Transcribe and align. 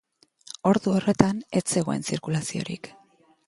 Ordu 0.71 0.93
horretan 0.93 1.43
ez 1.61 1.65
zegoen 1.77 2.09
zirkulaziorik. 2.13 2.95